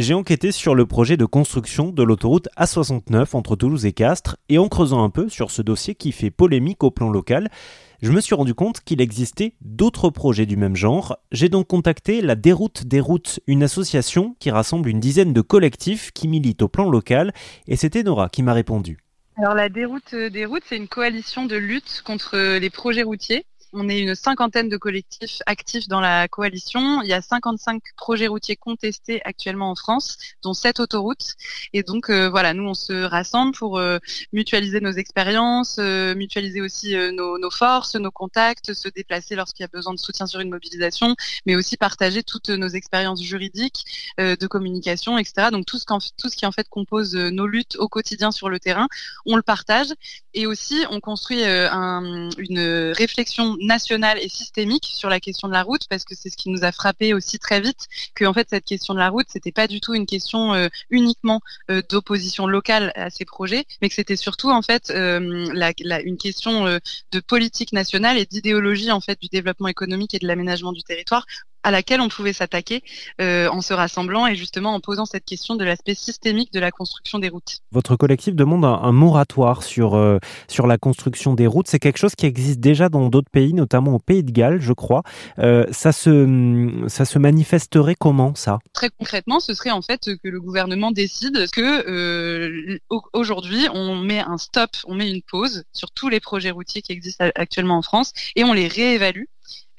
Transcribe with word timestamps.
j'ai 0.00 0.14
enquêté 0.14 0.50
sur 0.50 0.74
le 0.74 0.86
projet 0.86 1.18
de 1.18 1.26
construction 1.26 1.90
de 1.90 2.02
l'autoroute 2.02 2.48
A69 2.56 3.36
entre 3.36 3.54
Toulouse 3.54 3.84
et 3.84 3.92
Castres 3.92 4.38
et 4.48 4.56
en 4.56 4.66
creusant 4.66 5.04
un 5.04 5.10
peu 5.10 5.28
sur 5.28 5.50
ce 5.50 5.60
dossier 5.60 5.94
qui 5.94 6.12
fait 6.12 6.30
polémique 6.30 6.82
au 6.82 6.90
plan 6.90 7.10
local, 7.10 7.50
je 8.00 8.10
me 8.10 8.22
suis 8.22 8.34
rendu 8.34 8.54
compte 8.54 8.80
qu'il 8.80 9.02
existait 9.02 9.52
d'autres 9.60 10.08
projets 10.08 10.46
du 10.46 10.56
même 10.56 10.74
genre. 10.74 11.18
J'ai 11.32 11.50
donc 11.50 11.66
contacté 11.66 12.22
la 12.22 12.34
Déroute 12.34 12.86
des 12.86 13.00
routes, 13.00 13.40
une 13.46 13.62
association 13.62 14.36
qui 14.38 14.50
rassemble 14.50 14.88
une 14.88 15.00
dizaine 15.00 15.34
de 15.34 15.42
collectifs 15.42 16.12
qui 16.12 16.28
militent 16.28 16.62
au 16.62 16.68
plan 16.68 16.88
local, 16.88 17.34
et 17.68 17.76
c'était 17.76 18.02
Nora 18.02 18.30
qui 18.30 18.42
m'a 18.42 18.54
répondu. 18.54 18.96
Alors 19.36 19.54
la 19.54 19.68
Déroute 19.68 20.14
des 20.14 20.46
routes, 20.46 20.62
c'est 20.66 20.78
une 20.78 20.88
coalition 20.88 21.44
de 21.44 21.56
lutte 21.56 22.02
contre 22.06 22.38
les 22.58 22.70
projets 22.70 23.02
routiers 23.02 23.44
on 23.72 23.88
est 23.88 24.00
une 24.00 24.14
cinquantaine 24.14 24.68
de 24.68 24.76
collectifs 24.76 25.38
actifs 25.46 25.88
dans 25.88 26.00
la 26.00 26.28
coalition. 26.28 27.02
Il 27.02 27.08
y 27.08 27.12
a 27.12 27.22
55 27.22 27.82
projets 27.96 28.26
routiers 28.26 28.56
contestés 28.56 29.20
actuellement 29.24 29.70
en 29.70 29.74
France, 29.74 30.18
dont 30.42 30.54
7 30.54 30.80
autoroutes. 30.80 31.34
Et 31.72 31.82
donc 31.82 32.10
euh, 32.10 32.28
voilà, 32.28 32.54
nous 32.54 32.64
on 32.64 32.74
se 32.74 32.92
rassemble 33.04 33.56
pour 33.56 33.78
euh, 33.78 33.98
mutualiser 34.32 34.80
nos 34.80 34.92
expériences, 34.92 35.76
euh, 35.78 36.14
mutualiser 36.14 36.60
aussi 36.60 36.94
nos, 37.12 37.38
nos, 37.38 37.50
forces, 37.50 37.94
nos 37.94 38.10
contacts, 38.10 38.72
se 38.72 38.88
déplacer 38.88 39.36
lorsqu'il 39.36 39.62
y 39.62 39.64
a 39.64 39.70
besoin 39.72 39.94
de 39.94 39.98
soutien 39.98 40.26
sur 40.26 40.40
une 40.40 40.50
mobilisation, 40.50 41.14
mais 41.46 41.54
aussi 41.54 41.76
partager 41.76 42.22
toutes 42.22 42.50
nos 42.50 42.68
expériences 42.68 43.22
juridiques, 43.22 43.84
de 44.18 44.46
communication, 44.46 45.18
etc. 45.18 45.48
Donc 45.50 45.66
tout 45.66 45.78
ce, 45.78 45.84
tout 45.84 46.28
ce 46.28 46.36
qui 46.36 46.46
en 46.46 46.52
fait 46.52 46.68
compose 46.68 47.14
nos 47.14 47.46
luttes 47.46 47.76
au 47.76 47.88
quotidien 47.88 48.30
sur 48.30 48.48
le 48.48 48.58
terrain, 48.58 48.88
on 49.26 49.36
le 49.36 49.42
partage. 49.42 49.88
Et 50.34 50.46
aussi 50.46 50.84
on 50.90 51.00
construit 51.00 51.44
un, 51.44 52.30
une 52.38 52.92
réflexion 52.96 53.56
nationale 53.60 54.18
et 54.20 54.28
systémique 54.28 54.86
sur 54.92 55.08
la 55.08 55.20
question 55.20 55.48
de 55.48 55.52
la 55.52 55.62
route, 55.62 55.86
parce 55.88 56.04
que 56.04 56.14
c'est 56.14 56.30
ce 56.30 56.36
qui 56.36 56.50
nous 56.50 56.64
a 56.64 56.72
frappé 56.72 57.14
aussi 57.14 57.38
très 57.38 57.60
vite, 57.60 57.86
que 58.14 58.24
fait 58.32 58.48
cette 58.48 58.64
question 58.64 58.94
de 58.94 58.98
la 58.98 59.08
route, 59.08 59.26
c'était 59.28 59.52
pas 59.52 59.66
du 59.66 59.80
tout 59.80 59.94
une 59.94 60.06
question 60.06 60.54
euh, 60.54 60.68
uniquement 60.90 61.40
euh, 61.70 61.82
d'opposition 61.88 62.46
locale 62.46 62.92
à 62.94 63.10
ces 63.10 63.24
projets, 63.24 63.64
mais 63.80 63.88
que 63.88 63.94
c'était 63.94 64.16
surtout 64.16 64.50
en 64.50 64.62
fait 64.62 64.90
euh, 64.90 65.20
une 66.04 66.16
question 66.16 66.64
de 66.64 67.20
politique 67.20 67.72
nationale 67.72 68.18
et 68.18 68.26
d'idéologie 68.26 68.90
en 68.90 69.00
fait 69.00 69.20
du 69.20 69.28
développement 69.28 69.68
économique 69.68 70.14
et 70.14 70.18
de 70.18 70.26
l'aménagement 70.26 70.72
du 70.72 70.82
territoire 70.82 71.26
à 71.62 71.70
laquelle 71.70 72.00
on 72.00 72.08
pouvait 72.08 72.32
s'attaquer 72.32 72.82
euh, 73.20 73.48
en 73.48 73.60
se 73.60 73.74
rassemblant 73.74 74.26
et 74.26 74.34
justement 74.34 74.74
en 74.74 74.80
posant 74.80 75.04
cette 75.04 75.24
question 75.24 75.56
de 75.56 75.64
l'aspect 75.64 75.94
systémique 75.94 76.52
de 76.52 76.60
la 76.60 76.70
construction 76.70 77.18
des 77.18 77.28
routes. 77.28 77.58
Votre 77.72 77.96
collectif 77.96 78.34
demande 78.34 78.64
un, 78.64 78.92
moratoire 78.92 79.62
sur, 79.62 79.94
euh, 79.94 80.18
sur 80.48 80.66
la 80.66 80.78
construction 80.78 81.34
des 81.34 81.46
routes. 81.46 81.68
C'est 81.68 81.78
quelque 81.78 81.98
chose 81.98 82.14
qui 82.14 82.26
existe 82.26 82.60
déjà 82.60 82.88
dans 82.88 83.08
d'autres 83.08 83.30
pays, 83.30 83.54
notamment 83.54 83.94
au 83.94 83.98
Pays 83.98 84.22
de 84.22 84.30
Galles, 84.30 84.60
je 84.60 84.72
crois. 84.72 85.02
Euh, 85.38 85.64
ça, 85.70 85.92
se, 85.92 86.84
ça 86.88 87.04
se 87.04 87.18
manifesterait 87.18 87.94
comment 87.98 88.34
ça? 88.34 88.58
Très 88.72 88.90
concrètement, 88.90 89.40
ce 89.40 89.54
serait 89.54 89.70
en 89.70 89.82
fait 89.82 90.00
que 90.22 90.28
le 90.28 90.40
gouvernement 90.40 90.90
décide 90.90 91.46
que 91.52 92.80
aujourd'hui 93.12 93.68
on 93.72 93.96
met 93.96 94.20
un 94.20 94.38
stop, 94.38 94.70
on 94.86 94.94
met 94.94 95.10
une 95.10 95.22
pause 95.22 95.64
sur 95.72 95.90
tous 95.90 96.08
les 96.08 96.20
projets 96.20 96.50
routiers 96.50 96.82
qui 96.82 96.92
existent 96.92 97.26
actuellement 97.34 97.78
en 97.78 97.82
France 97.82 98.12
et 98.36 98.44
on 98.44 98.52
les 98.52 98.68
réévalue 98.68 99.24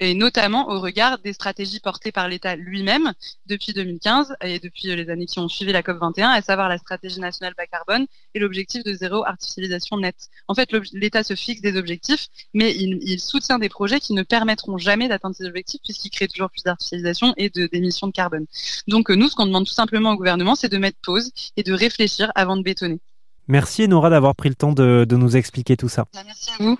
et 0.00 0.14
notamment 0.14 0.68
au 0.68 0.80
regard 0.80 1.18
des 1.18 1.32
stratégies 1.32 1.78
portées 1.78 2.10
par 2.10 2.28
l'État 2.28 2.56
lui-même 2.56 3.12
depuis 3.46 3.72
2015 3.72 4.34
et 4.42 4.58
depuis 4.58 4.88
les 4.88 5.08
années 5.10 5.26
qui 5.26 5.38
ont 5.38 5.48
suivi 5.48 5.72
la 5.72 5.82
COP 5.82 5.98
21, 5.98 6.30
à 6.30 6.42
savoir 6.42 6.68
la 6.68 6.78
stratégie 6.78 7.20
nationale 7.20 7.54
bas 7.56 7.66
carbone 7.66 8.06
et 8.34 8.40
l'objectif 8.40 8.82
de 8.82 8.92
zéro 8.92 9.24
artificialisation 9.24 9.98
nette. 9.98 10.28
En 10.48 10.54
fait, 10.54 10.70
l'État 10.92 11.22
se 11.22 11.34
fixe 11.34 11.60
des 11.60 11.76
objectifs, 11.76 12.26
mais 12.52 12.74
il, 12.74 13.20
soutient 13.20 13.58
des 13.58 13.68
projets 13.68 14.00
qui 14.00 14.12
ne 14.14 14.22
permettront 14.22 14.78
jamais 14.78 15.08
d'atteindre 15.08 15.36
ces 15.36 15.44
objectifs 15.44 15.80
puisqu'ils 15.84 16.10
créent 16.10 16.28
toujours 16.28 16.50
plus 16.50 16.64
d'artificialisation 16.64 17.34
et 17.36 17.50
d'émissions 17.50 18.08
de, 18.08 18.12
carbone. 18.12 18.46
Donc 18.88 19.10
nous, 19.10 19.28
ce 19.28 19.36
qu'on 19.36 19.46
demande 19.46 19.66
tout 19.66 19.72
simplement 19.72 20.12
au 20.12 20.16
gouvernement, 20.16 20.56
c'est 20.56 20.68
de 20.68 20.78
mettre 20.78 20.98
pause 21.02 21.30
et 21.56 21.62
de 21.62 21.72
réfléchir 21.72 22.32
avant 22.34 22.56
de 22.56 22.62
bétonner. 22.62 22.98
Merci 23.48 23.88
Nora 23.88 24.10
d'avoir 24.10 24.34
pris 24.34 24.48
le 24.48 24.54
temps 24.54 24.72
de, 24.72 25.06
nous 25.10 25.36
expliquer 25.36 25.76
tout 25.76 25.88
ça. 25.88 26.06
Merci 26.14 26.50
à 26.58 26.62
vous. 26.62 26.78